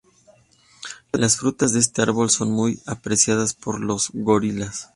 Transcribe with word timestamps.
Las 1.13 1.37
frutas 1.37 1.73
de 1.73 1.79
este 1.79 2.01
árbol 2.01 2.31
son 2.31 2.49
muy 2.49 2.81
apreciadas 2.87 3.53
por 3.53 3.79
los 3.79 4.09
gorilas. 4.13 4.89